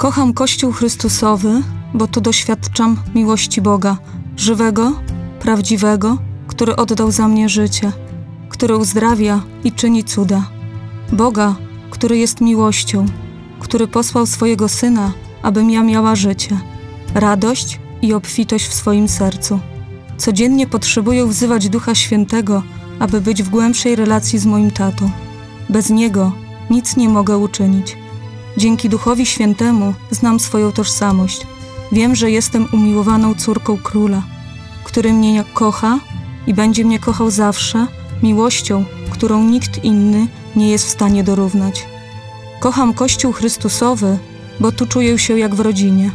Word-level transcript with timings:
Kocham 0.00 0.34
Kościół 0.34 0.72
Chrystusowy, 0.72 1.62
bo 1.94 2.06
tu 2.06 2.20
doświadczam 2.20 2.96
miłości 3.14 3.62
Boga, 3.62 3.96
żywego, 4.36 4.92
prawdziwego, 5.40 6.18
który 6.46 6.76
oddał 6.76 7.10
za 7.10 7.28
mnie 7.28 7.48
życie, 7.48 7.92
który 8.48 8.76
uzdrawia 8.76 9.42
i 9.64 9.72
czyni 9.72 10.04
cuda. 10.04 10.50
Boga, 11.12 11.54
który 11.90 12.18
jest 12.18 12.40
miłością, 12.40 13.06
który 13.58 13.88
posłał 13.88 14.26
swojego 14.26 14.68
Syna, 14.68 15.12
abym 15.42 15.70
ja 15.70 15.82
miała 15.82 16.16
życie, 16.16 16.60
radość 17.14 17.80
i 18.02 18.12
obfitość 18.12 18.66
w 18.66 18.74
swoim 18.74 19.08
sercu. 19.08 19.60
Codziennie 20.16 20.66
potrzebuję 20.66 21.26
wzywać 21.26 21.68
Ducha 21.68 21.94
Świętego, 21.94 22.62
aby 22.98 23.20
być 23.20 23.42
w 23.42 23.48
głębszej 23.48 23.96
relacji 23.96 24.38
z 24.38 24.46
moim 24.46 24.70
tatą. 24.70 25.10
Bez 25.68 25.90
Niego 25.90 26.32
nic 26.70 26.96
nie 26.96 27.08
mogę 27.08 27.38
uczynić. 27.38 27.99
Dzięki 28.60 28.88
Duchowi 28.88 29.26
Świętemu 29.26 29.94
znam 30.10 30.40
swoją 30.40 30.72
tożsamość. 30.72 31.46
Wiem, 31.92 32.16
że 32.16 32.30
jestem 32.30 32.68
umiłowaną 32.72 33.34
córką 33.34 33.78
króla, 33.78 34.22
który 34.84 35.12
mnie 35.12 35.44
kocha 35.54 35.98
i 36.46 36.54
będzie 36.54 36.84
mnie 36.84 36.98
kochał 36.98 37.30
zawsze, 37.30 37.86
miłością, 38.22 38.84
którą 39.10 39.44
nikt 39.44 39.84
inny 39.84 40.26
nie 40.56 40.70
jest 40.70 40.86
w 40.86 40.90
stanie 40.90 41.24
dorównać. 41.24 41.86
Kocham 42.60 42.94
Kościół 42.94 43.32
Chrystusowy, 43.32 44.18
bo 44.60 44.72
tu 44.72 44.86
czuję 44.86 45.18
się 45.18 45.38
jak 45.38 45.54
w 45.54 45.60
rodzinie. 45.60 46.10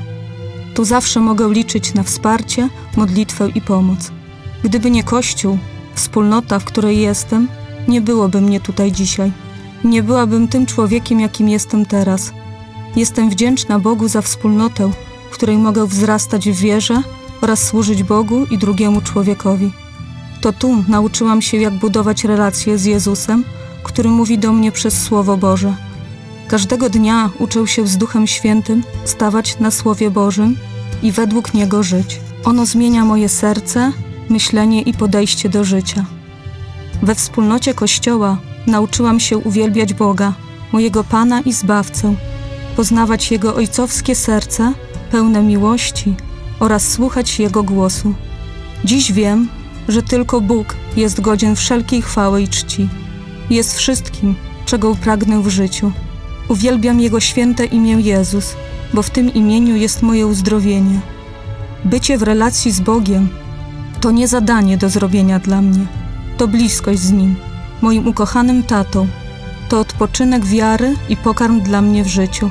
Tu 0.76 0.86
zawsze 0.86 1.20
mogę 1.20 1.54
liczyć 1.54 1.94
na 1.94 2.04
wsparcie, 2.04 2.70
modlitwę 2.98 3.50
i 3.56 3.62
pomoc. 3.62 4.12
Gdyby 4.64 4.92
nie 4.92 5.04
Kościół, 5.04 5.58
wspólnota, 5.96 6.60
w 6.60 6.66
której 6.66 7.00
jestem, 7.00 7.48
nie 7.88 8.02
byłoby 8.02 8.42
mnie 8.42 8.60
tutaj 8.60 8.92
dzisiaj. 8.92 9.32
Nie 9.84 10.04
byłabym 10.04 10.48
tym 10.48 10.66
człowiekiem, 10.66 11.20
jakim 11.20 11.50
jestem 11.50 11.86
teraz. 11.86 12.32
Jestem 12.96 13.30
wdzięczna 13.30 13.80
Bogu 13.80 14.08
za 14.08 14.22
wspólnotę, 14.22 14.92
w 15.32 15.34
której 15.34 15.58
mogę 15.58 15.88
wzrastać 15.88 16.50
w 16.50 16.56
wierze 16.56 17.02
oraz 17.42 17.64
służyć 17.64 18.04
Bogu 18.04 18.46
i 18.46 18.58
drugiemu 18.58 19.02
człowiekowi. 19.02 19.72
To 20.42 20.54
tu 20.54 20.84
nauczyłam 20.88 21.42
się, 21.42 21.58
jak 21.58 21.74
budować 21.74 22.24
relacje 22.24 22.78
z 22.78 22.86
Jezusem, 22.86 23.44
który 23.84 24.10
mówi 24.10 24.38
do 24.38 24.54
mnie 24.54 24.72
przez 24.72 25.02
Słowo 25.04 25.38
Boże. 25.38 25.76
Każdego 26.48 26.90
dnia 26.90 27.30
uczę 27.40 27.68
się 27.68 27.88
z 27.88 27.98
Duchem 27.98 28.28
Świętym 28.28 28.84
stawać 29.06 29.60
na 29.60 29.72
Słowie 29.72 30.12
Bożym 30.12 30.58
i 31.04 31.12
według 31.12 31.54
Niego 31.54 31.84
żyć. 31.84 32.20
Ono 32.44 32.66
zmienia 32.66 33.06
moje 33.06 33.30
serce, 33.30 33.92
myślenie 34.30 34.82
i 34.82 34.94
podejście 34.94 35.50
do 35.50 35.64
życia. 35.64 36.06
We 37.04 37.16
wspólnocie 37.16 37.74
Kościoła 37.74 38.38
nauczyłam 38.68 39.20
się 39.20 39.38
uwielbiać 39.38 39.94
Boga, 39.94 40.34
mojego 40.72 41.04
Pana 41.04 41.42
i 41.42 41.54
Zbawcę, 41.54 42.16
poznawać 42.76 43.32
Jego 43.32 43.56
ojcowskie 43.56 44.16
serce, 44.16 44.74
pełne 45.12 45.44
miłości 45.44 46.14
oraz 46.60 46.92
słuchać 46.92 47.40
Jego 47.40 47.64
głosu. 47.64 48.14
Dziś 48.84 49.12
wiem, 49.12 49.50
że 49.88 50.04
tylko 50.04 50.42
Bóg 50.42 50.76
jest 50.98 51.22
godzien 51.22 51.56
wszelkiej 51.56 52.02
chwały 52.02 52.42
i 52.42 52.48
czci. 52.48 52.90
Jest 53.50 53.78
wszystkim, 53.78 54.36
czego 54.66 54.96
pragnę 54.96 55.42
w 55.42 55.50
życiu. 55.50 55.92
Uwielbiam 56.50 57.00
Jego 57.00 57.20
święte 57.20 57.66
imię 57.66 57.92
Jezus, 57.92 58.56
bo 58.94 59.02
w 59.02 59.10
tym 59.10 59.34
imieniu 59.34 59.76
jest 59.76 60.02
moje 60.02 60.28
uzdrowienie. 60.28 61.00
Bycie 61.86 62.18
w 62.18 62.24
relacji 62.24 62.72
z 62.72 62.80
Bogiem 62.80 63.30
to 64.02 64.12
nie 64.12 64.28
zadanie 64.28 64.78
do 64.78 64.90
zrobienia 64.90 65.40
dla 65.40 65.62
mnie, 65.62 65.86
to 66.38 66.48
bliskość 66.48 67.00
z 67.00 67.12
Nim, 67.12 67.36
moim 67.86 68.08
ukochanym 68.08 68.64
tatą. 68.64 69.08
To 69.70 69.80
odpoczynek 69.80 70.46
wiary 70.46 70.96
i 71.10 71.18
pokarm 71.18 71.62
dla 71.62 71.82
mnie 71.82 72.04
w 72.04 72.08
życiu. 72.08 72.50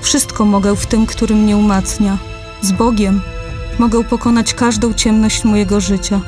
Wszystko 0.00 0.44
mogę 0.44 0.76
w 0.76 0.86
tym, 0.86 1.06
który 1.06 1.34
mnie 1.34 1.56
umacnia. 1.56 2.18
Z 2.62 2.72
Bogiem 2.72 3.20
mogę 3.78 4.04
pokonać 4.04 4.54
każdą 4.54 4.94
ciemność 4.94 5.44
mojego 5.44 5.80
życia. 5.80 6.20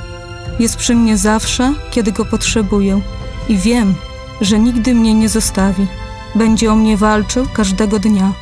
Jest 0.59 0.77
przy 0.77 0.95
mnie 0.95 1.17
zawsze, 1.17 1.75
kiedy 1.91 2.13
go 2.13 2.25
potrzebuję 2.25 3.01
i 3.49 3.57
wiem, 3.57 3.95
że 4.41 4.59
nigdy 4.59 4.95
mnie 4.95 5.15
nie 5.15 5.29
zostawi. 5.29 5.87
Będzie 6.35 6.73
o 6.73 6.77
mnie 6.77 6.97
walczył 6.97 7.47
każdego 7.55 7.99
dnia. 7.99 8.33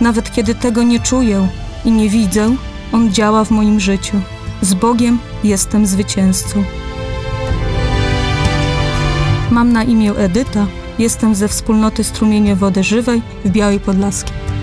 Nawet 0.00 0.32
kiedy 0.32 0.54
tego 0.54 0.82
nie 0.82 1.00
czuję 1.00 1.48
i 1.84 1.90
nie 1.90 2.08
widzę, 2.08 2.56
on 2.92 3.12
działa 3.12 3.44
w 3.44 3.50
moim 3.50 3.80
życiu. 3.80 4.20
Z 4.62 4.74
Bogiem 4.74 5.18
jestem 5.44 5.86
zwycięzcą. 5.86 6.64
Mam 9.50 9.72
na 9.72 9.84
imię 9.84 10.12
Edyta, 10.12 10.66
jestem 10.98 11.34
ze 11.34 11.48
wspólnoty 11.48 12.04
Strumienie 12.04 12.56
Wody 12.56 12.82
Żywej 12.84 13.22
w 13.44 13.50
Białej 13.50 13.80
Podlaskiej. 13.80 14.57